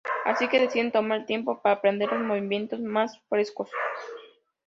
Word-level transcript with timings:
Así 0.25 0.47
que 0.49 0.59
deciden 0.59 0.91
tomar 0.91 1.19
el 1.19 1.25
tiempo 1.27 1.61
para 1.61 1.75
aprender 1.75 2.11
los 2.11 2.23
movimientos 2.25 2.79
más 2.79 3.19
frescos. 3.29 3.69